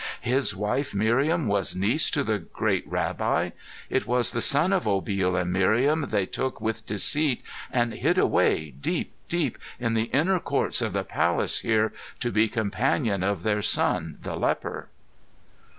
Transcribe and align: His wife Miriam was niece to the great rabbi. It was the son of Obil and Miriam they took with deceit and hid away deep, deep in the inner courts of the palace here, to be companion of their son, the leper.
His 0.21 0.55
wife 0.55 0.95
Miriam 0.95 1.45
was 1.45 1.75
niece 1.75 2.09
to 2.09 2.23
the 2.23 2.39
great 2.39 2.83
rabbi. 2.87 3.51
It 3.87 4.07
was 4.07 4.31
the 4.31 4.41
son 4.41 4.73
of 4.73 4.85
Obil 4.85 5.39
and 5.39 5.53
Miriam 5.53 6.07
they 6.09 6.25
took 6.25 6.59
with 6.59 6.87
deceit 6.87 7.43
and 7.71 7.93
hid 7.93 8.17
away 8.17 8.71
deep, 8.71 9.13
deep 9.29 9.59
in 9.79 9.93
the 9.93 10.05
inner 10.05 10.39
courts 10.39 10.81
of 10.81 10.93
the 10.93 11.03
palace 11.03 11.59
here, 11.59 11.93
to 12.19 12.31
be 12.31 12.47
companion 12.49 13.21
of 13.21 13.43
their 13.43 13.61
son, 13.61 14.17
the 14.23 14.35
leper. 14.35 14.89